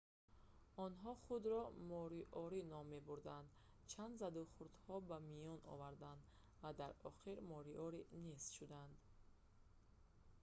[0.85, 1.59] онҳо худро
[1.91, 3.49] мориори ном мебурданд
[3.91, 6.21] чанд задухӯрдҳо ба миён омаданд
[6.61, 8.95] ва дар охир мориори нест шуданд